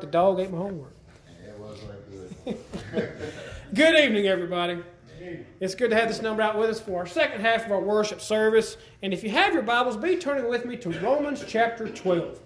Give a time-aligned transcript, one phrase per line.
[0.00, 0.92] The dog ate my homework.
[1.44, 3.12] It wasn't good.
[3.74, 4.78] Good evening, everybody.
[5.60, 7.80] It's good to have this number out with us for our second half of our
[7.80, 8.76] worship service.
[9.02, 12.38] And if you have your Bibles, be turning with me to Romans chapter 12.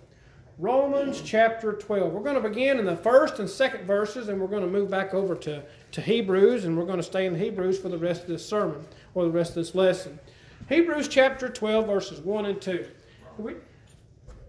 [0.59, 2.13] Romans chapter 12.
[2.13, 4.91] We're going to begin in the first and second verses, and we're going to move
[4.91, 5.63] back over to,
[5.93, 8.85] to Hebrews, and we're going to stay in Hebrews for the rest of this sermon,
[9.15, 10.19] or the rest of this lesson.
[10.69, 12.87] Hebrews chapter 12, verses 1 and 2.
[13.39, 13.55] We,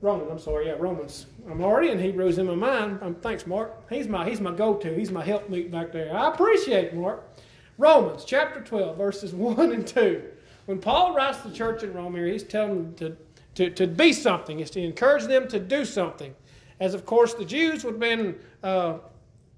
[0.03, 1.27] Romans, I'm sorry, yeah, Romans.
[1.49, 2.99] I'm already in Hebrews in my mind.
[3.01, 3.89] Um, thanks, Mark.
[3.89, 4.93] He's my he's my go-to.
[4.93, 6.13] He's my helpmeet back there.
[6.13, 7.23] I appreciate Mark.
[7.77, 10.21] Romans chapter 12, verses 1 and 2.
[10.65, 13.17] When Paul writes to the church in Rome here, he's telling them to,
[13.55, 14.59] to, to be something.
[14.59, 16.35] It's to encourage them to do something.
[16.81, 18.97] As, of course, the Jews would have been uh,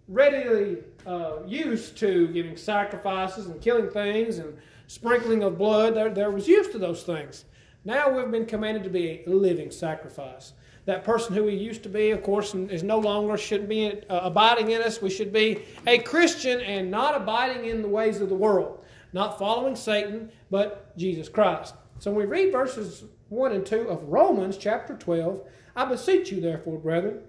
[0.07, 0.77] readily
[1.07, 4.55] uh, used to giving sacrifices and killing things and
[4.85, 5.95] sprinkling of blood.
[6.15, 7.45] There was used to those things.
[7.85, 10.53] Now we've been commanded to be a living sacrifice.
[10.85, 14.19] That person who we used to be, of course, is no longer should be uh,
[14.23, 15.01] abiding in us.
[15.01, 19.37] We should be a Christian and not abiding in the ways of the world, not
[19.37, 21.75] following Satan, but Jesus Christ.
[21.99, 25.41] So when we read verses 1 and 2 of Romans chapter 12,
[25.75, 27.21] I beseech you, therefore, brethren,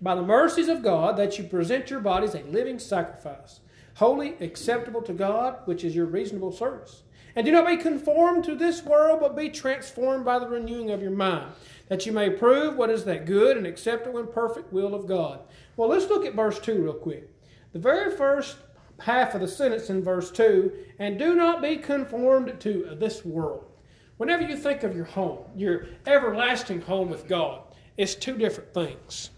[0.00, 3.60] by the mercies of God, that you present your bodies a living sacrifice,
[3.94, 7.02] holy, acceptable to God, which is your reasonable service.
[7.36, 11.02] And do not be conformed to this world, but be transformed by the renewing of
[11.02, 11.52] your mind,
[11.88, 15.40] that you may prove what is that good and acceptable and perfect will of God.
[15.76, 17.30] Well, let's look at verse 2 real quick.
[17.74, 18.56] The very first
[19.00, 23.66] half of the sentence in verse 2 and do not be conformed to this world.
[24.16, 27.60] Whenever you think of your home, your everlasting home with God,
[27.98, 29.30] it's two different things.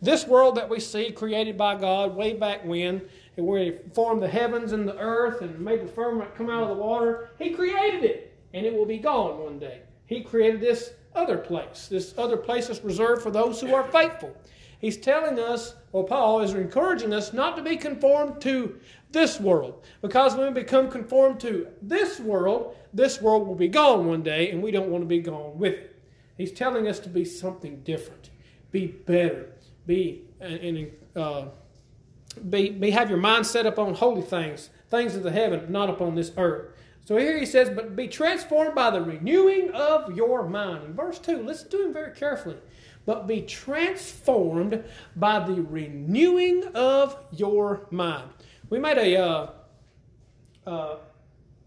[0.00, 3.02] This world that we see created by God way back when,
[3.40, 6.62] and where He formed the heavens and the earth and made the firmament come out
[6.62, 9.80] of the water, He created it, and it will be gone one day.
[10.06, 11.88] He created this other place.
[11.88, 14.36] This other place is reserved for those who are faithful.
[14.78, 18.78] He's telling us, or Paul is encouraging us, not to be conformed to
[19.10, 19.84] this world.
[20.02, 24.50] Because when we become conformed to this world, this world will be gone one day,
[24.50, 25.96] and we don't want to be gone with it.
[26.36, 28.30] He's telling us to be something different,
[28.70, 29.50] be better,
[29.86, 31.46] be and uh,
[32.48, 35.90] be, be have your mind set up on holy things, things of the heaven, not
[35.90, 36.72] upon this earth.
[37.04, 40.84] So here he says, but be transformed by the renewing of your mind.
[40.84, 42.56] In verse 2, listen to him very carefully.
[43.06, 44.84] But be transformed
[45.16, 48.30] by the renewing of your mind.
[48.68, 49.50] We made a, uh,
[50.66, 50.96] uh,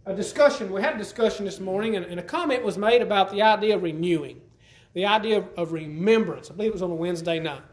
[0.05, 3.31] a discussion, we had a discussion this morning, and, and, a comment was made about
[3.31, 4.39] the idea of renewing,
[4.93, 6.49] the idea of, of remembrance.
[6.49, 7.63] I believe it was on a Wednesday night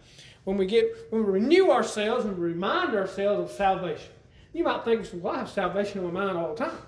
[0.45, 4.13] when we get when we renew ourselves and remind ourselves of salvation.
[4.53, 6.79] You might think, well, I have salvation on my mind all the time.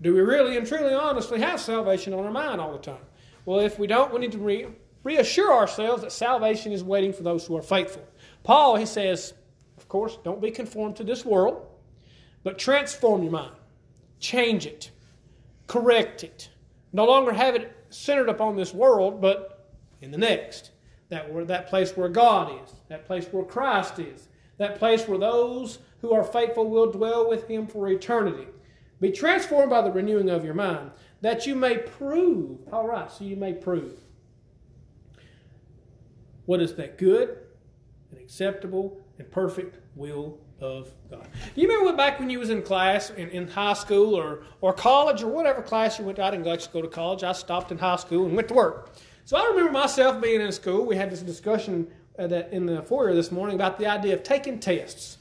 [0.00, 3.04] Do we really and truly honestly have salvation on our mind all the time?
[3.44, 4.68] Well, if we don't, we need to re-
[5.04, 8.06] reassure ourselves that salvation is waiting for those who are faithful.
[8.42, 9.34] Paul, he says,
[9.76, 11.66] of course, don't be conformed to this world,
[12.42, 13.54] but transform your mind.
[14.18, 14.90] Change it.
[15.66, 16.50] Correct it.
[16.92, 19.68] No longer have it centered upon this world, but
[20.00, 20.71] in the next
[21.12, 25.18] that, where, that place where God is, that place where Christ is, that place where
[25.18, 28.46] those who are faithful will dwell with Him for eternity.
[28.98, 30.90] Be transformed by the renewing of your mind,
[31.20, 33.92] that you may prove, all right, so you may prove
[36.46, 37.36] what is that good
[38.10, 41.28] and acceptable and perfect will of God.
[41.54, 44.72] Do you remember back when you was in class, in, in high school or, or
[44.72, 46.24] college or whatever class you went to?
[46.24, 47.22] I didn't go to college.
[47.22, 48.92] I stopped in high school and went to work.
[49.24, 50.84] So I remember myself being in school.
[50.84, 51.88] We had this discussion
[52.18, 55.18] uh, that in the foyer this morning about the idea of taking tests.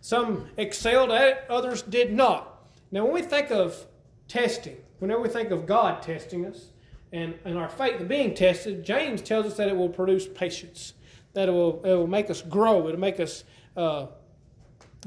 [0.00, 2.64] Some excelled at it, others did not.
[2.90, 3.86] Now, when we think of
[4.28, 6.66] testing, whenever we think of God testing us
[7.12, 10.94] and, and our faith being tested, James tells us that it will produce patience,
[11.34, 13.44] that it will, it will make us grow, it will make us
[13.76, 14.06] uh,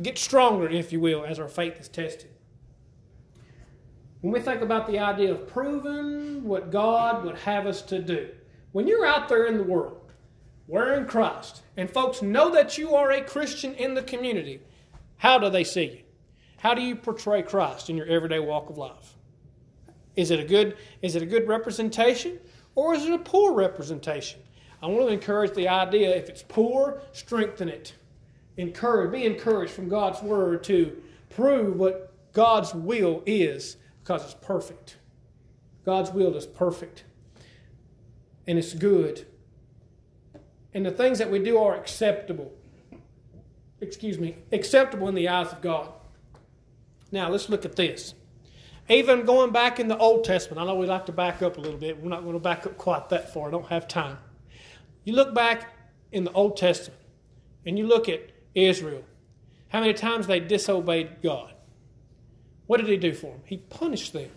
[0.02, 2.30] get stronger, if you will, as our faith is tested.
[4.24, 8.30] When we think about the idea of proving what God would have us to do,
[8.72, 10.00] when you're out there in the world
[10.66, 14.62] wearing Christ and folks know that you are a Christian in the community,
[15.18, 16.00] how do they see you?
[16.56, 19.18] How do you portray Christ in your everyday walk of life?
[20.16, 22.40] Is it a good, is it a good representation
[22.76, 24.40] or is it a poor representation?
[24.82, 27.92] I want to encourage the idea if it's poor, strengthen it.
[28.56, 30.96] Encourage, be encouraged from God's word to
[31.30, 34.98] prove what God's will is because it's perfect.
[35.86, 37.04] God's will is perfect
[38.46, 39.26] and it's good.
[40.74, 42.52] And the things that we do are acceptable.
[43.80, 45.90] Excuse me, acceptable in the eyes of God.
[47.12, 48.16] Now, let's look at this.
[48.90, 51.62] Even going back in the Old Testament, I know we like to back up a
[51.62, 52.02] little bit.
[52.02, 53.48] We're not going to back up quite that far.
[53.48, 54.18] I don't have time.
[55.04, 55.74] You look back
[56.12, 57.00] in the Old Testament,
[57.66, 59.04] and you look at Israel,
[59.70, 61.53] how many times they disobeyed God.
[62.68, 63.42] What did he do for them?
[63.46, 64.30] He punished them.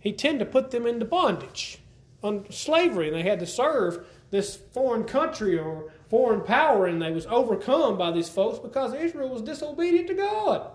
[0.00, 1.78] He tended to put them into bondage,
[2.22, 7.10] on slavery, and they had to serve this foreign country or foreign power, and they
[7.10, 10.70] was overcome by these folks because Israel was disobedient to God.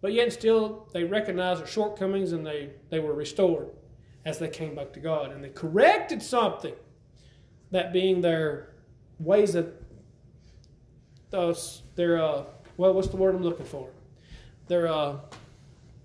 [0.00, 3.68] But yet still they recognized their shortcomings and they, they were restored
[4.24, 5.32] as they came back to God.
[5.32, 6.74] And they corrected something,
[7.70, 8.74] that being their
[9.18, 9.72] ways of
[11.30, 12.44] those their uh,
[12.76, 13.88] well, what's the word I'm looking for?
[14.66, 15.18] They're uh,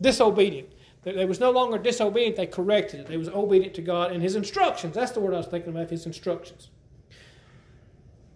[0.02, 0.70] disobedient.
[1.04, 3.08] They was no longer disobedient, they corrected it.
[3.08, 4.96] They was obedient to God and His instructions.
[4.96, 6.70] That's the word I was thinking about, His instructions.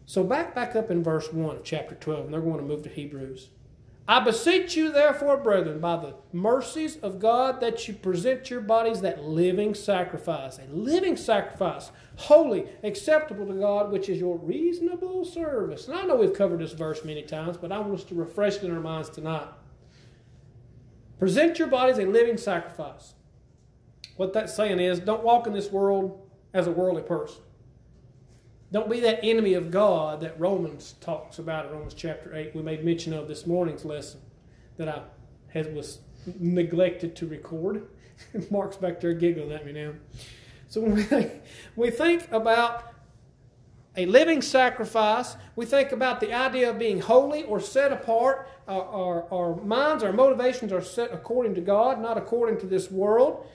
[0.06, 2.84] So back back up in verse 1 of chapter 12, and they're going to move
[2.84, 3.50] to Hebrews.
[4.08, 9.02] I beseech you, therefore, brethren, by the mercies of God, that you present your bodies
[9.02, 15.88] that living sacrifice, a living sacrifice, holy, acceptable to God, which is your reasonable service.
[15.88, 18.56] And I know we've covered this verse many times, but I want us to refresh
[18.56, 19.48] it in our minds tonight.
[21.20, 23.14] Present your body as a living sacrifice.
[24.16, 27.42] What that's saying is, don't walk in this world as a worldly person.
[28.72, 32.56] Don't be that enemy of God that Romans talks about in Romans chapter 8.
[32.56, 34.22] We made mention of this morning's lesson
[34.78, 35.02] that I
[35.48, 36.00] had, was
[36.40, 37.88] neglected to record.
[38.52, 39.94] Mark's back there giggling at me now.
[40.68, 41.32] So when we think,
[41.76, 42.94] we think about
[44.00, 48.50] a living sacrifice, we think about the idea of being holy or set apart.
[48.66, 52.90] Our, our, our minds, our motivations are set according to God, not according to this
[52.90, 53.46] world.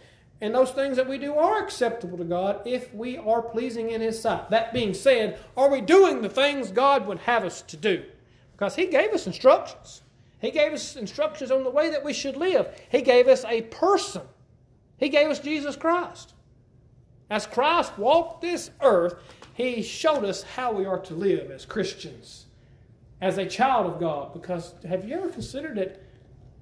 [0.43, 4.03] And those things that we do are acceptable to God if we are pleasing in
[4.03, 4.51] His sight.
[4.51, 8.05] That being said, are we doing the things God would have us to do?
[8.53, 10.03] Because He gave us instructions.
[10.41, 12.69] He gave us instructions on the way that we should live.
[12.91, 14.23] He gave us a person.
[14.99, 16.35] He gave us Jesus Christ.
[17.31, 19.15] As Christ walked this earth,
[19.55, 22.47] He showed us how we are to live as Christians,
[23.21, 24.33] as a child of God.
[24.33, 26.03] Because have you ever considered that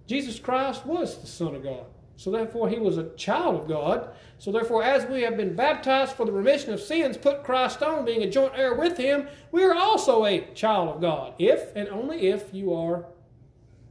[0.06, 1.86] Jesus Christ was the Son of God?
[2.16, 4.10] So therefore, he was a child of God.
[4.38, 8.04] So therefore, as we have been baptized for the remission of sins, put Christ on,
[8.04, 11.88] being a joint heir with him, we are also a child of God, if and
[11.88, 13.06] only if you are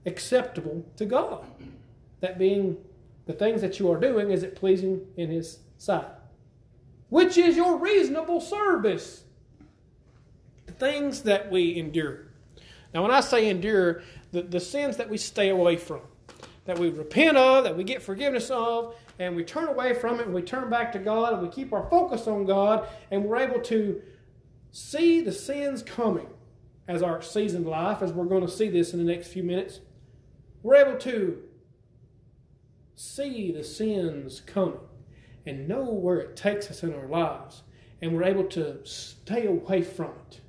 [0.05, 1.43] acceptable to God.
[2.19, 2.77] That being
[3.25, 6.05] the things that you are doing, is it pleasing in his sight?
[7.11, 9.25] Which is your reasonable service.
[10.65, 12.27] The things that we endure.
[12.93, 15.99] Now, when I say endure, the, the sins that we stay away from
[16.63, 20.25] that we repent of, that we get forgiveness of, and we turn away from it
[20.27, 23.39] and we turn back to God and we keep our focus on God and we're
[23.39, 24.01] able to
[24.71, 26.27] see the sins coming
[26.87, 29.81] as our seasoned life, as we're going to see this in the next few minutes.
[30.63, 31.43] We're able to
[32.95, 34.79] see the sins coming
[35.45, 37.63] and know where it takes us in our lives,
[38.01, 40.41] and we're able to stay away from it.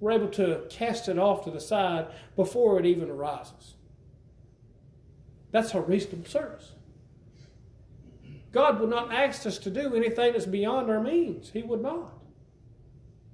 [0.00, 3.74] We're able to cast it off to the side before it even arises.
[5.50, 6.72] That's our reasonable service.
[8.52, 11.50] God would not ask us to do anything that's beyond our means.
[11.50, 12.12] He would not.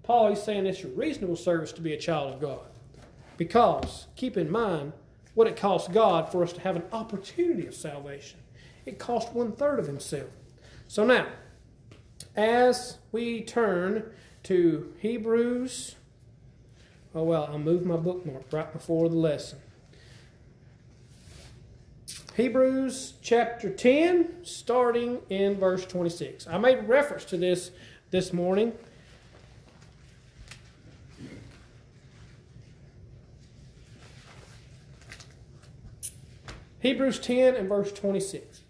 [0.03, 2.67] Paul is saying it's a reasonable service to be a child of God.
[3.37, 4.93] Because, keep in mind
[5.35, 8.39] what it costs God for us to have an opportunity of salvation.
[8.87, 10.31] It cost one third of Himself.
[10.89, 11.27] So now,
[12.37, 14.13] as we turn
[14.45, 15.97] to Hebrews,
[17.15, 19.59] oh well, I moved my bookmark right before the lesson.
[22.37, 26.49] Hebrews chapter 10, starting in verse 26.
[26.49, 27.71] I made reference to this
[28.11, 28.73] this morning.
[36.81, 38.64] Hebrews 10 and verse 26.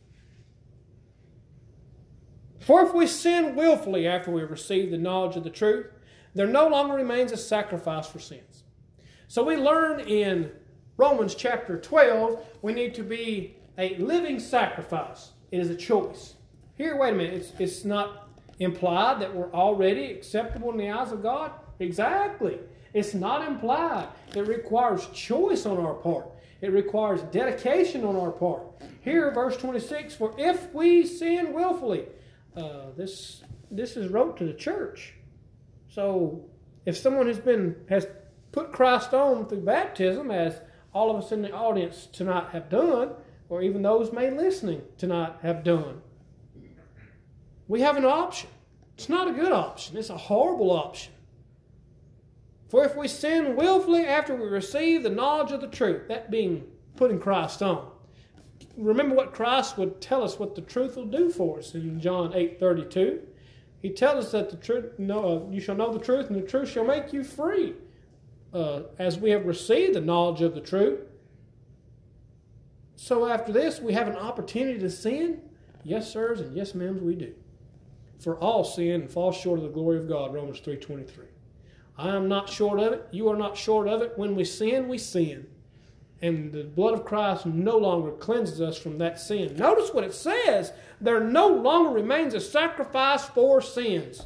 [2.64, 5.86] For if we sin willfully after we have received the knowledge of the truth,
[6.34, 8.64] there no longer remains a sacrifice for sins.
[9.28, 10.50] So we learn in
[10.96, 15.32] Romans chapter 12, we need to be a living sacrifice.
[15.50, 16.34] It is a choice.
[16.76, 17.34] Here, wait a minute.
[17.34, 18.28] It's, it's not
[18.58, 21.52] implied that we're already acceptable in the eyes of God.
[21.80, 22.58] Exactly.
[22.94, 24.08] It's not implied.
[24.34, 26.28] It requires choice on our part.
[26.62, 28.62] It requires dedication on our part.
[29.02, 32.06] Here, verse 26, for if we sin willfully,
[32.56, 35.14] uh, this this is wrote to the church.
[35.88, 36.44] So,
[36.86, 38.06] if someone has been has
[38.52, 40.60] put Christ on through baptism, as
[40.92, 43.10] all of us in the audience tonight have done,
[43.48, 46.00] or even those may listening tonight have done.
[47.66, 48.50] We have an option.
[48.96, 51.12] It's not a good option, it's a horrible option.
[52.68, 56.64] For if we sin willfully after we receive the knowledge of the truth, that being
[56.96, 57.90] putting Christ on.
[58.76, 62.32] Remember what Christ would tell us what the truth will do for us in John
[62.34, 63.20] 8 32.
[63.82, 66.46] He tells us that the truth, no, uh, you shall know the truth, and the
[66.46, 67.74] truth shall make you free.
[68.54, 71.00] uh, as we have received the knowledge of the truth.
[72.96, 75.42] So after this, we have an opportunity to sin.
[75.82, 77.34] Yes, sirs, and yes, ma'ams, we do.
[78.20, 81.26] For all sin and fall short of the glory of God, Romans 3.23.
[81.98, 83.06] I am not short of it.
[83.10, 84.12] You are not short of it.
[84.16, 85.46] When we sin, we sin.
[86.24, 89.56] And the blood of Christ no longer cleanses us from that sin.
[89.56, 90.72] Notice what it says.
[90.98, 94.22] There no longer remains a sacrifice for sins.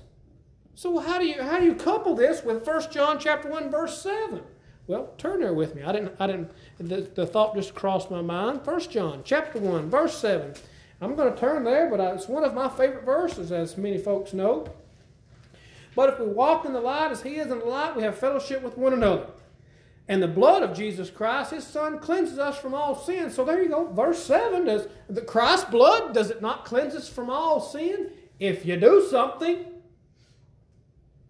[0.76, 4.00] So how do you how do you couple this with 1 John chapter 1 verse
[4.00, 4.42] 7?
[4.86, 5.82] Well, turn there with me.
[5.82, 8.64] I didn't I didn't the, the thought just crossed my mind.
[8.64, 10.54] 1 John chapter 1 verse 7.
[11.00, 14.32] I'm going to turn there, but it's one of my favorite verses as many folks
[14.32, 14.68] know.
[15.96, 18.16] But if we walk in the light as he is in the light, we have
[18.16, 19.26] fellowship with one another.
[20.08, 23.30] And the blood of Jesus Christ, his son, cleanses us from all sin.
[23.30, 23.92] So there you go.
[23.92, 28.10] Verse 7 does the Christ's blood, does it not cleanse us from all sin?
[28.40, 29.66] If you do something,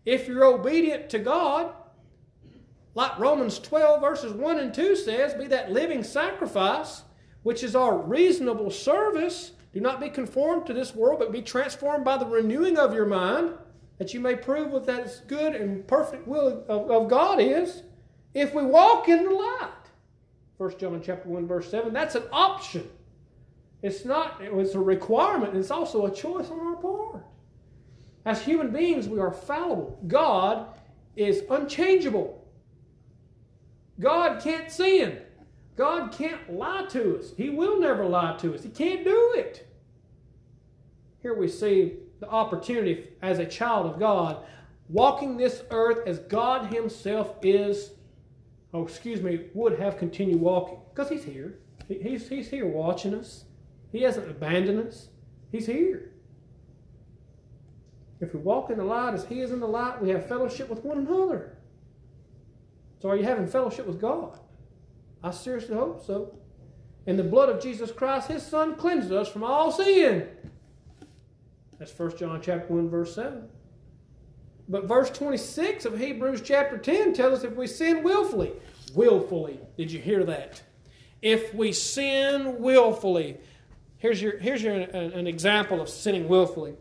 [0.07, 1.75] if you're obedient to God,
[2.95, 7.03] like Romans 12, verses 1 and 2 says, be that living sacrifice,
[7.43, 9.53] which is our reasonable service.
[9.73, 13.07] Do not be conformed to this world, but be transformed by the renewing of your
[13.07, 13.55] mind,
[13.99, 17.83] that you may prove what that good and perfect will of, of God is.
[18.39, 19.69] If we walk in the light,
[20.59, 22.89] 1 John chapter 1, verse 7, that's an option.
[23.83, 27.25] It's not, it's a requirement, it's also a choice on our part.
[28.25, 29.99] As human beings, we are fallible.
[30.07, 30.69] God
[31.17, 32.47] is unchangeable.
[33.99, 35.19] God can't sin.
[35.75, 37.33] God can't lie to us.
[37.37, 38.63] He will never lie to us.
[38.63, 39.69] He can't do it.
[41.23, 44.45] Here we see the opportunity as a child of God,
[44.89, 47.95] walking this earth as God Himself is,
[48.73, 50.79] oh, excuse me, would have continued walking.
[50.95, 51.59] Because He's here.
[51.89, 53.45] He's, he's here watching us.
[53.93, 55.09] He hasn't abandoned us.
[55.51, 56.13] He's here.
[58.21, 60.69] If we walk in the light as He is in the light, we have fellowship
[60.69, 61.57] with one another.
[63.01, 64.39] So, are you having fellowship with God?
[65.23, 66.37] I seriously hope so.
[67.07, 70.29] And the blood of Jesus Christ, His Son, cleanses us from all sin.
[71.79, 73.49] That's 1 John chapter 1, verse 7.
[74.69, 78.53] But verse 26 of Hebrews chapter 10 tells us if we sin willfully,
[78.95, 80.63] willfully, did you hear that?
[81.23, 83.39] If we sin willfully,
[83.97, 86.75] here's your here's your an, an example of sinning willfully.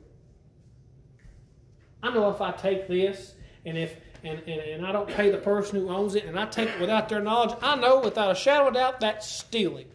[2.03, 3.34] I know if I take this
[3.65, 6.46] and if and, and, and I don't pay the person who owns it and I
[6.46, 9.88] take it without their knowledge, I know without a shadow of doubt that's stealing.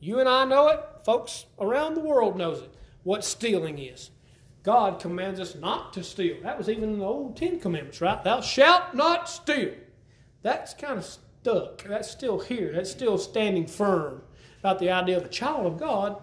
[0.00, 4.10] You and I know it, folks around the world knows it, what stealing is.
[4.64, 6.38] God commands us not to steal.
[6.42, 8.24] That was even in the old Ten Commandments, right?
[8.24, 9.74] Thou shalt not steal.
[10.42, 11.84] That's kind of stuck.
[11.84, 12.72] That's still here.
[12.72, 14.22] That's still standing firm
[14.60, 16.20] about the idea of a child of God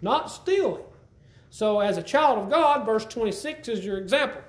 [0.00, 0.84] not stealing.
[1.50, 4.40] So, as a child of God, verse 26 is your example.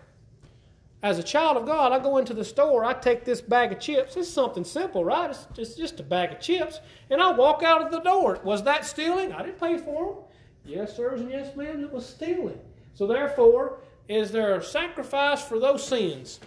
[1.03, 3.79] As a child of God, I go into the store, I take this bag of
[3.81, 4.15] chips.
[4.15, 5.29] It's something simple, right?
[5.29, 6.79] It's just, just a bag of chips.
[7.09, 8.39] And I walk out of the door.
[8.45, 9.33] Was that stealing?
[9.33, 10.23] I didn't pay for them.
[10.65, 12.57] Yes, sirs, and yes, ma'am, it was stealing.
[12.93, 16.39] So, therefore, is there a sacrifice for those sins?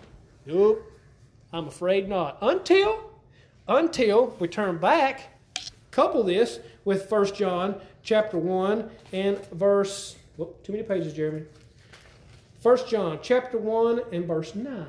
[0.45, 0.93] Nope.
[1.53, 2.39] I'm afraid not.
[2.41, 3.11] Until,
[3.67, 5.39] until we turn back,
[5.91, 11.45] couple this with 1 John chapter 1 and verse, whoop, too many pages, Jeremy.
[12.63, 14.87] 1 John chapter 1 and verse 9.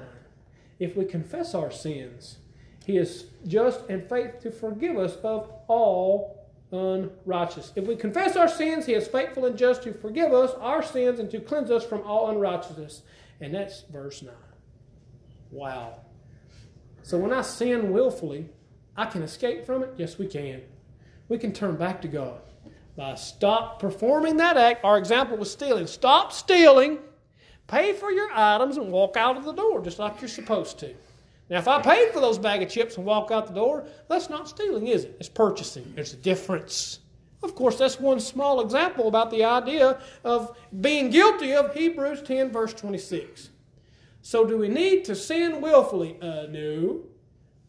[0.80, 2.38] If we confess our sins,
[2.86, 6.37] he is just and faithful to forgive us of all
[6.71, 7.71] unrighteous.
[7.75, 11.19] If we confess our sins, he is faithful and just to forgive us our sins
[11.19, 13.03] and to cleanse us from all unrighteousness.
[13.39, 14.33] And that's verse 9.
[15.51, 16.01] Wow.
[17.03, 18.50] So when I sin willfully,
[18.97, 19.93] I can escape from it?
[19.97, 20.62] Yes, we can.
[21.29, 22.41] We can turn back to God
[22.97, 24.83] by stop performing that act.
[24.83, 25.88] Our example was stealing.
[25.88, 27.00] Stop stealing,
[27.67, 30.95] pay for your items, and walk out of the door just like you're supposed to.
[31.50, 34.30] Now, if I paid for those bag of chips and walk out the door, that's
[34.30, 35.16] not stealing, is it?
[35.20, 35.94] It's purchasing.
[35.96, 37.00] There's a difference.
[37.42, 42.51] Of course, that's one small example about the idea of being guilty of Hebrews 10,
[42.51, 43.50] verse 26.
[44.22, 46.18] So, do we need to sin willfully?
[46.22, 47.04] Uh, no.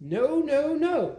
[0.00, 1.16] No, no, no.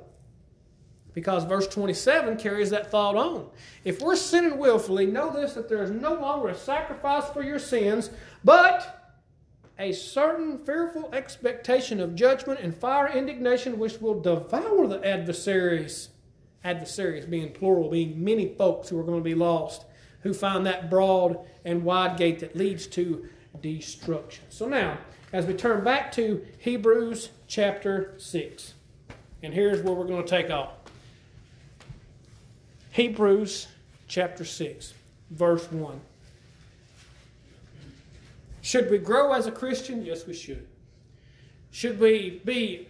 [1.14, 3.50] Because verse 27 carries that thought on.
[3.84, 7.60] If we're sinning willfully, know this that there is no longer a sacrifice for your
[7.60, 8.10] sins,
[8.44, 8.99] but
[9.80, 16.10] a certain fearful expectation of judgment and fire indignation which will devour the adversaries.
[16.66, 19.86] Adversaries being plural, being many folks who are going to be lost,
[20.22, 23.30] who find that broad and wide gate that leads to
[23.62, 24.44] destruction.
[24.50, 24.98] So now,
[25.32, 28.74] as we turn back to Hebrews chapter 6,
[29.42, 30.74] and here's where we're going to take off.
[32.92, 33.68] Hebrews
[34.10, 34.94] chapter 6,
[35.32, 36.02] verse 1.
[38.70, 40.06] Should we grow as a Christian?
[40.06, 40.68] Yes, we should.
[41.72, 42.88] Should we be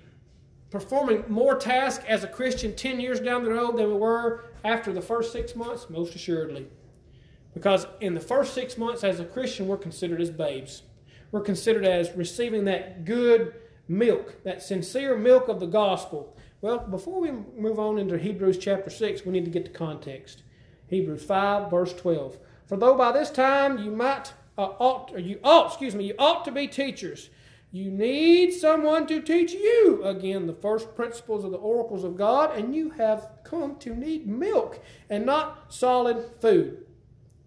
[0.71, 4.91] performing more tasks as a Christian 10 years down the road than we were after
[4.91, 5.89] the first six months?
[5.89, 6.67] Most assuredly.
[7.53, 10.83] Because in the first six months as a Christian, we're considered as babes.
[11.31, 13.53] We're considered as receiving that good
[13.87, 16.35] milk, that sincere milk of the gospel.
[16.59, 20.43] Well, before we move on into Hebrews chapter 6, we need to get the context.
[20.87, 22.37] Hebrews 5, verse 12.
[22.65, 26.15] For though by this time you might uh, ought, or you ought, excuse me, you
[26.19, 27.29] ought to be teachers,
[27.71, 32.57] you need someone to teach you again the first principles of the oracles of God,
[32.57, 36.85] and you have come to need milk and not solid food.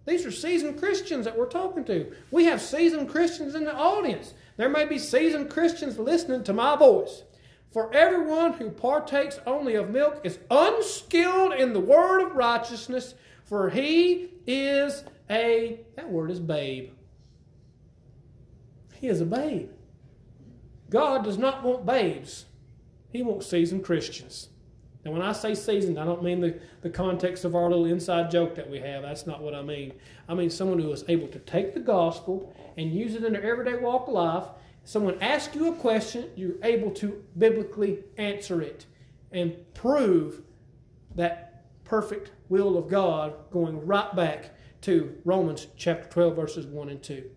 [0.06, 2.12] These are seasoned Christians that we're talking to.
[2.30, 4.32] We have seasoned Christians in the audience.
[4.56, 7.24] There may be seasoned Christians listening to my voice.
[7.72, 13.14] For everyone who partakes only of milk is unskilled in the word of righteousness,
[13.44, 16.92] for he is a, that word is babe.
[19.02, 19.68] He is a babe.
[20.88, 22.44] God does not want babes,
[23.10, 24.50] He wants seasoned Christians.
[25.04, 28.30] And when I say seasoned, I don't mean the, the context of our little inside
[28.30, 29.02] joke that we have.
[29.02, 29.94] That's not what I mean.
[30.28, 33.42] I mean someone who is able to take the gospel and use it in their
[33.42, 34.44] everyday walk of life.
[34.84, 38.86] Someone asks you a question, you're able to biblically answer it
[39.32, 40.42] and prove
[41.16, 44.50] that perfect will of God going right back
[44.82, 47.28] to Romans chapter 12, verses 1 and 2.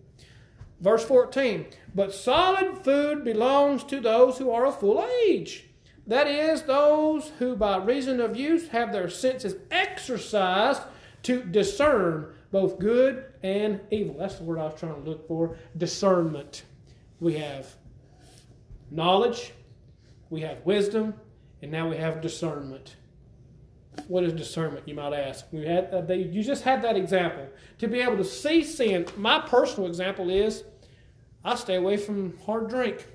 [0.85, 1.65] Verse 14,
[1.95, 5.65] but solid food belongs to those who are of full age
[6.07, 10.83] that is, those who by reason of use have their senses exercised
[11.23, 14.15] to discern both good and evil.
[14.19, 16.63] That's the word I was trying to look for discernment.
[17.19, 17.75] We have
[18.91, 19.53] knowledge,
[20.29, 21.15] we have wisdom,
[21.61, 22.97] and now we have discernment.
[24.07, 25.45] What is discernment, you might ask?
[25.51, 27.47] We had, uh, they, you just had that example.
[27.79, 30.65] To be able to see sin, my personal example is
[31.45, 33.07] I stay away from hard drink,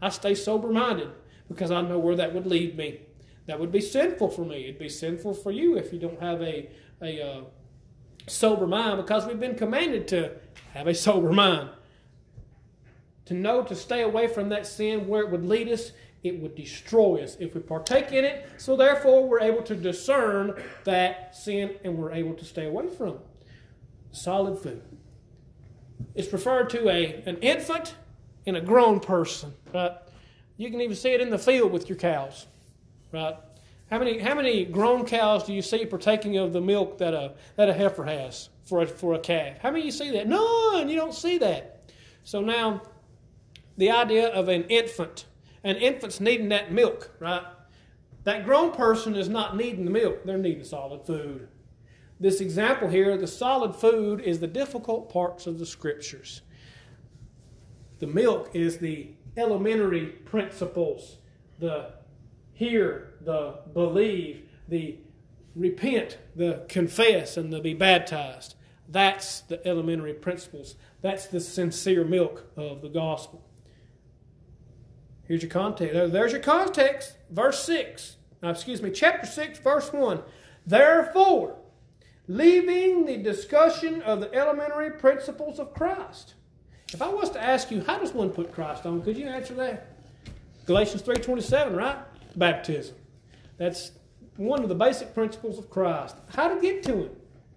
[0.00, 1.10] I stay sober minded
[1.48, 3.00] because I know where that would lead me.
[3.46, 4.64] That would be sinful for me.
[4.64, 6.68] It'd be sinful for you if you don't have a,
[7.00, 7.40] a uh,
[8.26, 10.32] sober mind because we've been commanded to
[10.74, 11.70] have a sober mind.
[13.26, 16.54] To know to stay away from that sin where it would lead us, it would
[16.54, 18.48] destroy us if we partake in it.
[18.56, 23.08] So, therefore, we're able to discern that sin and we're able to stay away from
[23.08, 23.20] it.
[24.10, 24.82] Solid food.
[26.14, 27.94] It's referred to a, an infant
[28.46, 29.52] and a grown person.
[29.72, 29.92] Right?
[30.56, 32.46] You can even see it in the field with your cows,
[33.12, 33.36] right?
[33.90, 37.34] How many, how many grown cows do you see partaking of the milk that a,
[37.56, 39.58] that a heifer has for a, for a calf?
[39.62, 40.28] How many you see that?
[40.28, 40.88] None.
[40.88, 41.90] You don't see that.
[42.24, 42.82] So now,
[43.78, 45.26] the idea of an infant,
[45.64, 47.44] an infant's needing that milk, right?
[48.24, 51.48] That grown person is not needing the milk, they're needing solid food.
[52.20, 56.42] This example here, the solid food is the difficult parts of the scriptures.
[58.00, 61.18] The milk is the elementary principles
[61.58, 61.92] the
[62.52, 64.98] hear, the believe, the
[65.54, 68.54] repent, the confess, and the be baptized.
[68.88, 70.76] That's the elementary principles.
[71.02, 73.44] That's the sincere milk of the gospel.
[75.24, 76.12] Here's your context.
[76.12, 77.16] There's your context.
[77.30, 78.16] Verse 6.
[78.42, 80.22] Now, excuse me, chapter 6, verse 1.
[80.66, 81.57] Therefore,
[82.28, 86.34] leaving the discussion of the elementary principles of Christ,
[86.92, 89.02] if I was to ask you, how does one put Christ on?
[89.02, 89.98] Could you answer that?
[90.66, 91.98] Galatians 3.27, right?
[92.36, 92.94] Baptism.
[93.56, 93.92] That's
[94.36, 96.16] one of the basic principles of Christ.
[96.34, 97.10] How to get to Him.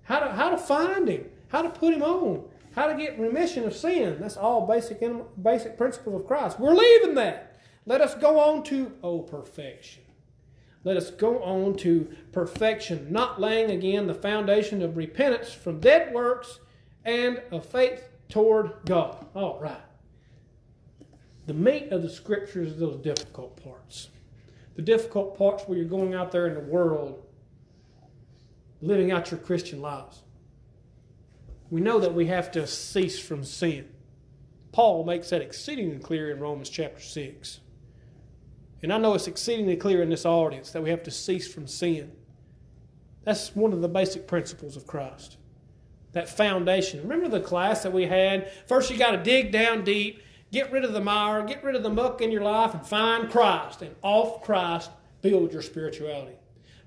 [0.04, 1.26] How to, how to find Him.
[1.50, 2.46] How to put Him on.
[2.74, 4.18] How to get remission of sin.
[4.20, 5.02] That's all basic,
[5.42, 6.60] basic principles of Christ.
[6.60, 7.60] We're leaving that.
[7.86, 10.04] Let us go on to, oh, perfection.
[10.84, 16.14] Let us go on to perfection, not laying again the foundation of repentance from dead
[16.14, 16.60] works
[17.06, 19.26] and of faith toward God.
[19.36, 19.82] All right.
[21.46, 24.10] The meat of the scriptures is those difficult parts.
[24.76, 27.24] The difficult parts where you're going out there in the world,
[28.82, 30.22] living out your Christian lives.
[31.70, 33.88] We know that we have to cease from sin.
[34.72, 37.61] Paul makes that exceedingly clear in Romans chapter 6.
[38.84, 41.68] And I know it's exceedingly clear in this audience that we have to cease from
[41.68, 42.12] sin.
[43.24, 45.38] That's one of the basic principles of Christ
[46.14, 47.02] that foundation.
[47.02, 48.52] Remember the class that we had?
[48.68, 51.84] First, you got to dig down deep, get rid of the mire, get rid of
[51.84, 53.82] the muck in your life, and find Christ.
[53.82, 54.92] And off Christ,
[55.22, 56.36] build your spirituality.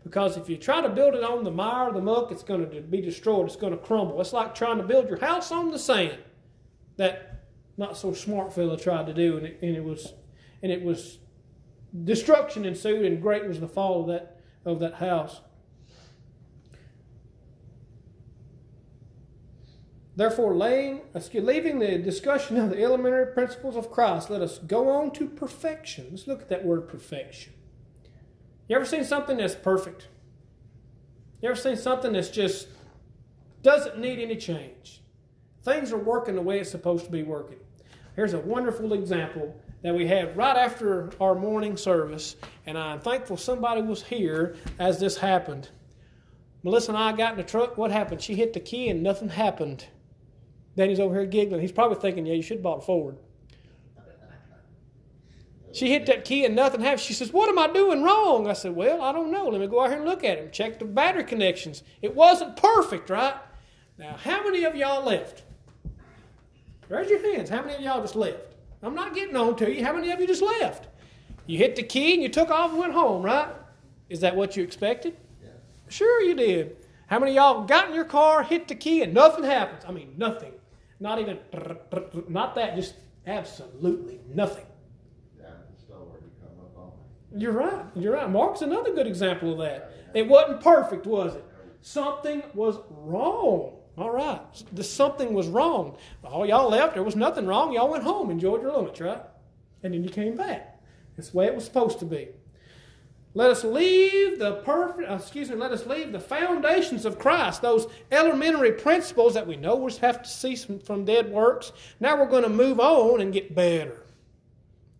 [0.03, 2.81] Because if you try to build it on the mire, the muck, it's going to
[2.83, 3.47] be destroyed.
[3.47, 4.21] It's going to crumble.
[4.21, 6.19] It's like trying to build your house on the sand.
[6.97, 7.47] That
[7.79, 10.13] not so smart fellow tried to do, and it, and it was,
[10.63, 11.19] and it was
[12.03, 15.41] destruction ensued, and great was the fall of that of that house.
[20.17, 21.03] Therefore, laying,
[21.33, 26.07] leaving the discussion of the elementary principles of Christ, let us go on to perfection.
[26.11, 27.53] Let's look at that word perfection.
[28.69, 30.09] You ever seen something that's perfect?
[31.43, 32.69] You ever seen something that's just
[33.63, 35.03] doesn't need any change?
[35.63, 37.59] Things are working the way it's supposed to be working.
[38.15, 43.37] Here's a wonderful example that we had right after our morning service, and I'm thankful
[43.37, 45.68] somebody was here as this happened.
[46.62, 47.77] Melissa and I got in the truck.
[47.77, 48.23] What happened?
[48.23, 49.85] She hit the key and nothing happened.
[50.75, 51.61] Danny's over here giggling.
[51.61, 53.18] He's probably thinking, yeah, you should have bought Ford.
[55.75, 57.01] She hit that key and nothing happened.
[57.01, 58.49] She says, What am I doing wrong?
[58.49, 59.49] I said, Well, I don't know.
[59.49, 60.51] Let me go out here and look at him.
[60.53, 61.83] Check the battery connections.
[62.01, 63.35] It wasn't perfect, right?
[63.99, 65.42] Now, how many of y'all left?
[66.88, 67.51] Raise your hands.
[67.51, 68.54] How many of y'all just left?
[68.85, 69.85] I'm not getting on to you.
[69.85, 70.88] How many of you just left?
[71.47, 73.49] You hit the key and you took off and went home, right?
[74.09, 75.16] Is that what you expected?
[75.42, 75.51] Yeah.
[75.88, 76.77] Sure, you did.
[77.07, 79.85] How many of y'all got in your car, hit the key, and nothing happens?
[79.87, 80.53] I mean, nothing.
[81.01, 81.38] Not even,
[82.29, 82.94] not that, just
[83.27, 84.66] absolutely nothing.
[85.40, 86.07] Down at the store,
[86.40, 87.40] come up on.
[87.40, 87.85] You're right.
[87.94, 88.31] You're right.
[88.31, 89.92] Mark's another good example of that.
[90.14, 91.44] It wasn't perfect, was it?
[91.83, 93.77] Something was wrong.
[93.97, 94.41] All right.
[94.73, 95.97] The something was wrong.
[96.25, 96.95] All y'all left.
[96.95, 97.73] There was nothing wrong.
[97.73, 99.23] Y'all went home, enjoyed your lunch, right?
[99.83, 100.81] And then you came back.
[101.17, 102.29] That's the way it was supposed to be.
[103.37, 107.63] Let us leave the perfect, uh, excuse me, let us leave the foundations of Christ,
[107.63, 111.73] those elementary principles that we know we have to cease from, dead works.
[111.99, 114.05] Now we're going to move on and get better.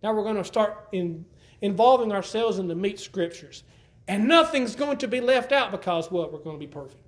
[0.03, 1.25] Now we're going to start in,
[1.61, 3.63] involving ourselves in the meat scriptures.
[4.07, 6.33] And nothing's going to be left out because what?
[6.33, 7.04] We're going to be perfect.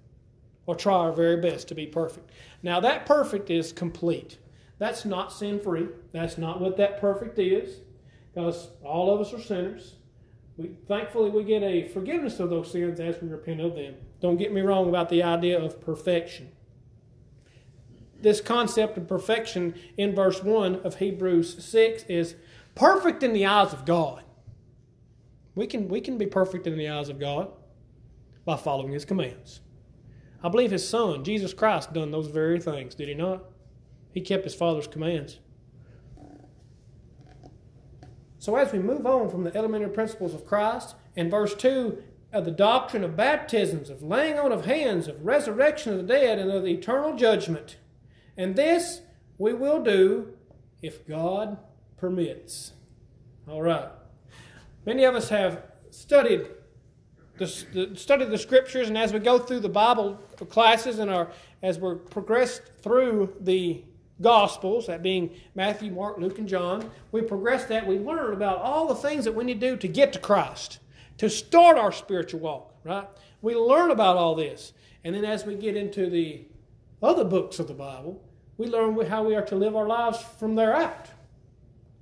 [0.68, 2.30] Or try our very best to be perfect.
[2.62, 4.38] Now that perfect is complete.
[4.78, 5.88] That's not sin free.
[6.12, 7.80] That's not what that perfect is.
[8.34, 9.96] Because all of us are sinners.
[10.58, 13.96] We, thankfully, we get a forgiveness of those sins as we repent of them.
[14.22, 16.52] Don't get me wrong about the idea of perfection.
[18.22, 22.36] This concept of perfection in verse 1 of Hebrews 6 is
[22.74, 24.24] perfect in the eyes of God.
[25.54, 27.52] We can, we can be perfect in the eyes of God
[28.46, 29.62] by following His commands.
[30.44, 33.46] I believe His Son, Jesus Christ, done those very things, did He not?
[34.14, 35.40] He kept His Father's commands.
[38.40, 42.46] So, as we move on from the elementary principles of Christ, in verse 2, of
[42.46, 46.52] the doctrine of baptisms, of laying on of hands, of resurrection of the dead, and
[46.52, 47.78] of the eternal judgment.
[48.36, 49.02] And this
[49.38, 50.34] we will do
[50.82, 51.58] if God
[51.98, 52.74] permits.
[53.48, 53.90] All right.
[54.86, 56.48] Many of us have studied
[57.38, 60.16] the, the, of the scriptures, and as we go through the Bible
[60.50, 61.30] classes and our
[61.64, 63.84] as we're progressed through the
[64.22, 67.86] Gospels, that being Matthew, Mark, Luke, and John, we progress that.
[67.86, 70.80] We learn about all the things that we need to do to get to Christ,
[71.20, 73.08] to start our spiritual walk, right?
[73.42, 74.74] We learn about all this.
[75.04, 76.46] And then as we get into the
[77.02, 78.24] other books of the Bible,
[78.58, 81.08] we learn how we are to live our lives from there out.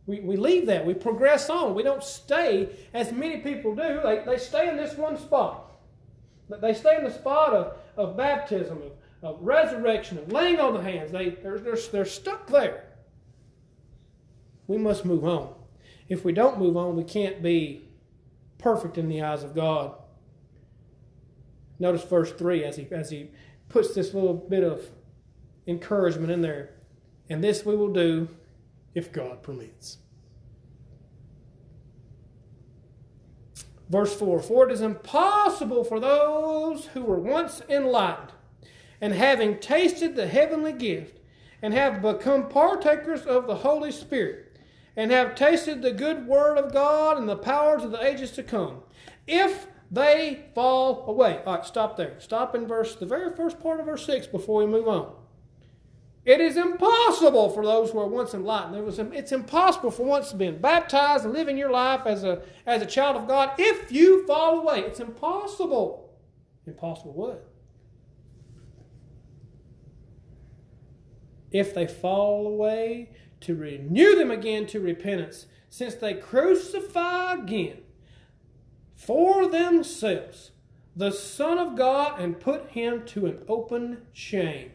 [0.07, 0.85] We, we leave that.
[0.85, 1.73] We progress on.
[1.73, 5.71] We don't stay, as many people do, they, they stay in this one spot.
[6.49, 8.91] They stay in the spot of, of baptism, of,
[9.23, 11.11] of resurrection, of laying on the hands.
[11.11, 12.83] They, they're, they're, they're stuck there.
[14.67, 15.53] We must move on.
[16.07, 17.87] If we don't move on, we can't be
[18.59, 19.95] perfect in the eyes of God.
[21.79, 23.31] Notice verse 3 as he, as he
[23.69, 24.87] puts this little bit of
[25.67, 26.75] encouragement in there.
[27.29, 28.29] And this we will do
[28.95, 29.97] if God permits.
[33.89, 38.31] Verse 4 For it is impossible for those who were once enlightened,
[38.99, 41.19] and having tasted the heavenly gift,
[41.61, 44.57] and have become partakers of the Holy Spirit,
[44.95, 48.43] and have tasted the good word of God and the powers of the ages to
[48.43, 48.81] come,
[49.27, 51.41] if they fall away.
[51.45, 52.19] All right, stop there.
[52.19, 55.13] Stop in verse the very first part of verse 6 before we move on.
[56.25, 58.75] It is impossible for those who are once enlightened.
[58.75, 62.41] It was, it's impossible for once to be baptized and living your life as a,
[62.65, 64.79] as a child of God if you fall away.
[64.79, 66.09] It's impossible.
[66.65, 67.47] Impossible what?
[71.51, 73.11] If they fall away,
[73.41, 77.77] to renew them again to repentance, since they crucify again
[78.95, 80.51] for themselves
[80.95, 84.71] the Son of God and put him to an open shame.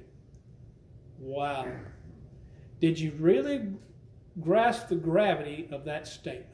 [1.21, 1.67] Wow.
[2.81, 3.69] Did you really
[4.41, 6.47] grasp the gravity of that statement?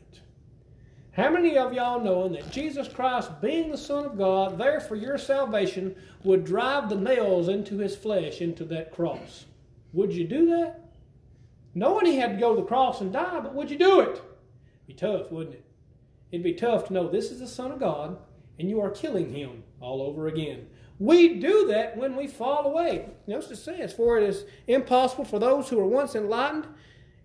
[1.13, 4.97] How many of y'all knowing that Jesus Christ, being the Son of God, there for
[4.97, 9.47] your salvation, would drive the nails into his flesh, into that cross?
[9.95, 10.91] Would you do that?
[11.75, 14.21] Knowing he had to go to the cross and die, but would you do it?
[14.87, 15.65] Be tough, wouldn't it?
[16.33, 18.19] It'd be tough to know this is the Son of God
[18.59, 20.67] and you are killing him all over again.
[20.99, 23.07] We do that when we fall away.
[23.27, 26.67] Notice it says, For it is impossible for those who were once enlightened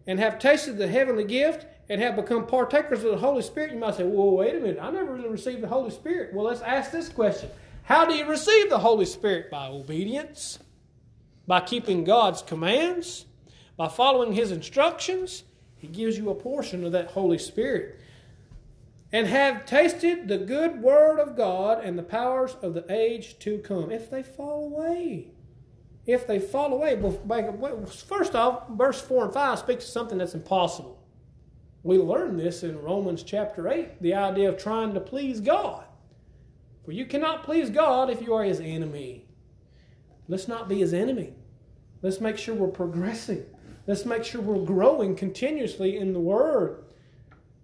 [0.05, 3.77] and have tasted the heavenly gift and have become partakers of the Holy Spirit, you
[3.77, 6.34] might say, well, wait a minute, I never really received the Holy Spirit.
[6.34, 7.49] Well, let's ask this question
[7.84, 9.49] How do you receive the Holy Spirit?
[9.51, 10.60] By obedience,
[11.47, 13.25] by keeping God's commands,
[13.77, 15.43] by following His instructions.
[15.77, 17.99] He gives you a portion of that Holy Spirit.
[19.13, 23.58] And have tasted the good word of God and the powers of the age to
[23.60, 23.91] come.
[23.91, 25.32] If they fall away,
[26.06, 27.00] if they fall away,
[28.08, 31.02] first off, verse 4 and 5 speaks to something that's impossible.
[31.84, 35.84] We learn this in Romans chapter 8 the idea of trying to please God.
[36.86, 39.26] For you cannot please God if you are his enemy.
[40.28, 41.34] Let's not be his enemy.
[42.02, 43.45] Let's make sure we're progressing.
[43.86, 46.84] Let's make sure we're growing continuously in the Word.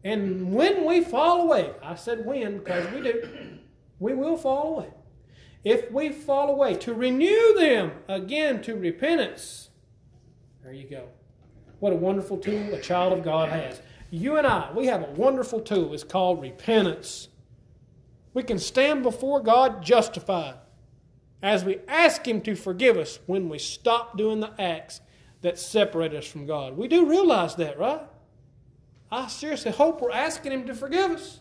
[0.04, 3.60] And when we fall away, I said when because we do,
[4.00, 4.90] we will fall away.
[5.64, 9.70] If we fall away, to renew them again to repentance.
[10.64, 11.10] There you go.
[11.80, 13.82] What a wonderful tool a child of God has.
[14.10, 15.94] You and I, we have a wonderful tool.
[15.94, 17.28] It's called repentance.
[18.34, 20.56] We can stand before God justified
[21.42, 25.02] as we ask Him to forgive us when we stop doing the acts
[25.42, 26.78] that separate us from God.
[26.78, 28.02] We do realize that, right?
[29.12, 31.40] I seriously hope we're asking Him to forgive us.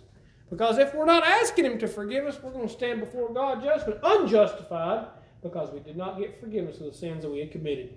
[0.51, 3.63] Because if we're not asking Him to forgive us, we're going to stand before God
[3.63, 5.07] judgment unjustified
[5.43, 7.95] because we did not get forgiveness of the sins that we had committed.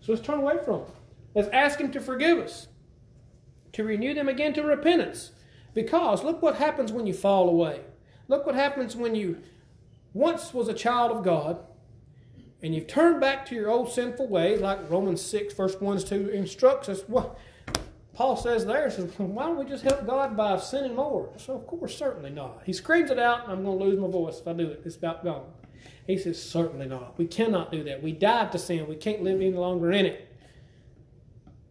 [0.00, 0.92] So let's turn away from them.
[1.34, 2.68] Let's ask Him to forgive us,
[3.72, 5.32] to renew them again to repentance.
[5.74, 7.82] Because look what happens when you fall away.
[8.26, 9.38] Look what happens when you
[10.14, 11.58] once was a child of God
[12.62, 16.30] and you've turned back to your old sinful ways, like Romans 6, verse 1 2
[16.30, 17.02] instructs us.
[17.08, 17.36] Well,
[18.18, 21.30] Paul says there, says, why don't we just help God by sinning more?
[21.36, 22.62] So, of course, certainly not.
[22.66, 24.82] He screams it out, and I'm going to lose my voice if I do it.
[24.84, 25.46] It's about gone.
[26.04, 27.16] He says, certainly not.
[27.16, 28.02] We cannot do that.
[28.02, 28.88] We died to sin.
[28.88, 30.36] We can't live any longer in it.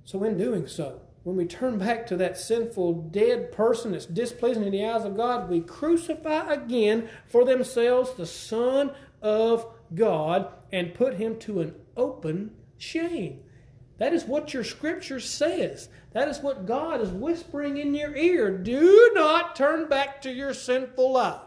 [0.06, 4.64] So, in doing so, when we turn back to that sinful, dead person that's displeasing
[4.64, 10.94] in the eyes of God, we crucify again for themselves the Son of God and
[10.94, 13.42] put him to an open shame.
[13.98, 15.90] That is what your scripture says.
[16.14, 18.56] That is what God is whispering in your ear.
[18.56, 21.42] Do not turn back to your sinful life.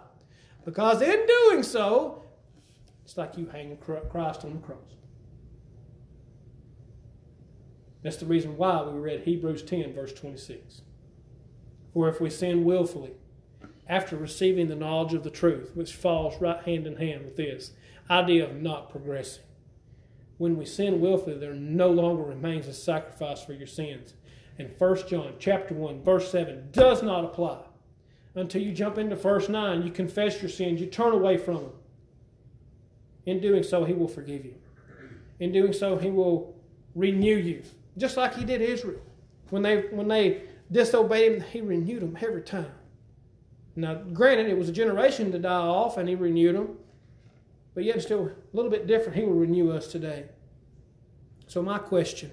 [0.65, 2.25] Because in doing so,
[3.05, 4.79] it's like you hang Christ on the cross.
[8.03, 10.83] That's the reason why we read Hebrews 10, verse 26.
[11.93, 13.13] For if we sin willfully,
[13.89, 17.73] after receiving the knowledge of the truth, which falls right hand in hand with this
[18.09, 19.43] idea of not progressing,
[20.41, 24.15] when we sin willfully, there no longer remains a sacrifice for your sins.
[24.59, 27.59] And 1 John chapter 1, verse 7 does not apply
[28.35, 29.83] until you jump into verse 9.
[29.83, 31.73] You confess your sins, you turn away from them.
[33.27, 34.55] In doing so, he will forgive you.
[35.41, 36.57] In doing so, he will
[36.95, 37.63] renew you.
[37.99, 39.03] Just like he did Israel.
[39.51, 42.73] When they when they disobeyed him, he renewed them every time.
[43.77, 46.79] Now, granted, it was a generation to die off, and he renewed them.
[47.75, 49.17] But yet, still a little bit different.
[49.17, 50.27] He will renew us today.
[51.47, 52.33] So, my question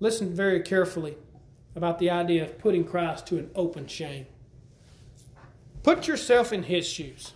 [0.00, 1.16] listen very carefully
[1.76, 4.26] about the idea of putting Christ to an open shame.
[5.82, 7.34] Put yourself in his shoes.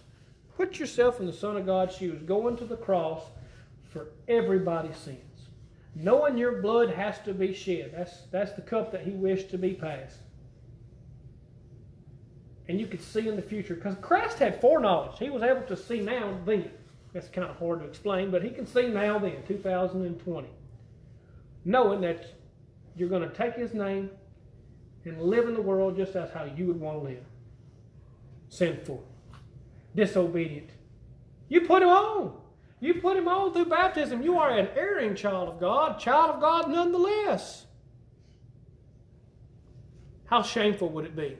[0.57, 3.22] Put yourself in the Son of God's shoes, going to the cross
[3.85, 5.18] for everybody's sins.
[5.94, 7.92] Knowing your blood has to be shed.
[7.94, 10.18] That's, that's the cup that he wished to be passed
[12.68, 15.18] and you could see in the future because Christ had foreknowledge.
[15.18, 16.70] He was able to see now then.
[17.12, 20.48] That's kind of hard to explain, but he can see now then, 2020,
[21.64, 22.35] knowing that
[22.96, 24.11] you're going to take his name
[25.05, 27.24] and live in the world just as how you would want to live.
[28.48, 29.05] Sinful,
[29.94, 30.70] disobedient.
[31.48, 32.37] You put him on.
[32.81, 34.22] You put him on through baptism.
[34.22, 37.66] You are an erring child of God, child of God nonetheless.
[40.27, 41.37] How shameful would it be?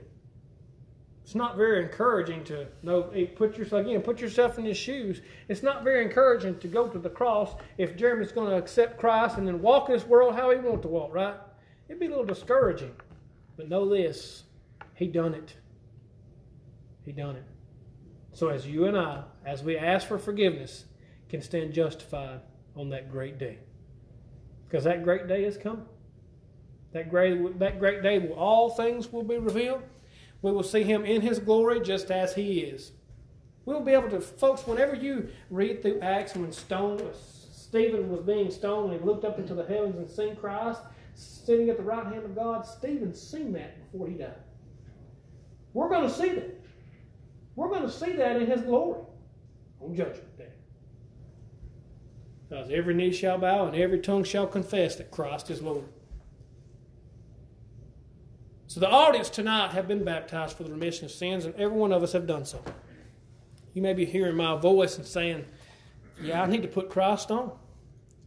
[1.24, 3.10] It's not very encouraging to know.
[3.34, 4.02] Put yourself again.
[4.02, 5.22] Put yourself in his shoes.
[5.48, 9.38] It's not very encouraging to go to the cross if Jeremy's going to accept Christ
[9.38, 11.14] and then walk this world how he wants to walk.
[11.14, 11.34] Right?
[11.88, 12.94] It'd be a little discouraging.
[13.56, 14.44] But know this:
[14.94, 15.56] He done it.
[17.06, 17.44] He done it.
[18.32, 20.84] So as you and I, as we ask for forgiveness,
[21.30, 22.40] can stand justified
[22.76, 23.60] on that great day,
[24.66, 25.87] because that great day is coming.
[26.92, 29.82] That great that great day, will all things will be revealed
[30.44, 32.92] we will see him in his glory just as he is.
[33.64, 38.50] We'll be able to, folks, whenever you read through Acts when Stone, Stephen was being
[38.50, 40.83] stoned and he looked up into the heavens and seen Christ
[41.14, 44.35] sitting at the right hand of God, Stephen seen that before he died.
[45.72, 46.61] We're going to see that.
[47.57, 49.00] We're going to see that in his glory
[49.80, 50.48] on Judgment Day.
[52.50, 55.87] Because every knee shall bow and every tongue shall confess that Christ is Lord.
[58.74, 61.92] So the audience tonight have been baptized for the remission of sins, and every one
[61.92, 62.60] of us have done so.
[63.72, 65.44] You may be hearing my voice and saying,
[66.20, 67.56] "Yeah, I need to put Christ on.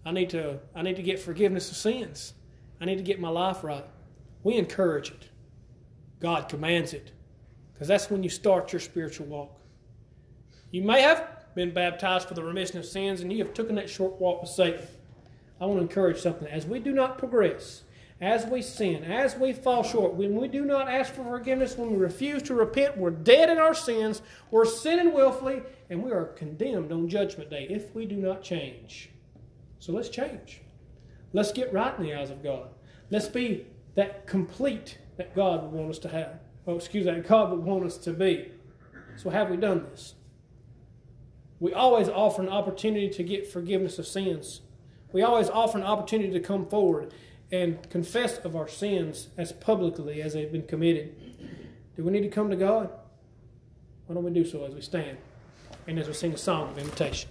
[0.05, 0.61] I need to.
[0.73, 2.33] I need to get forgiveness of sins.
[2.79, 3.83] I need to get my life right."
[4.41, 5.27] We encourage it.
[6.21, 7.11] God commands it,
[7.73, 9.59] because that's when you start your spiritual walk.
[10.71, 13.89] You may have been baptized for the remission of sins, and you have taken that
[13.89, 14.87] short walk with Satan.
[15.59, 16.47] I want to encourage something.
[16.47, 17.83] As we do not progress,
[18.19, 21.91] as we sin, as we fall short, when we do not ask for forgiveness, when
[21.91, 26.25] we refuse to repent, we're dead in our sins, we're sinning willfully, and we are
[26.25, 29.11] condemned on Judgment Day if we do not change.
[29.79, 30.61] So let's change.
[31.31, 32.69] Let's get right in the eyes of God.
[33.11, 36.39] Let's be that complete that God would want us to have.
[36.65, 38.51] Oh, excuse that God would want us to be.
[39.15, 40.15] So have we done this?
[41.59, 44.61] We always offer an opportunity to get forgiveness of sins.
[45.11, 47.13] We always offer an opportunity to come forward
[47.51, 51.15] and confess of our sins as publicly as they've been committed.
[51.95, 52.89] Do we need to come to God?
[54.05, 55.17] Why don't we do so as we stand
[55.87, 57.29] and as we sing a song of invitation?